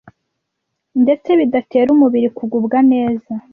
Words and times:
ndetse 1.03 1.29
bidatera 1.39 1.89
umubiri 1.95 2.27
kugubwa 2.37 2.77
neza 2.91 3.33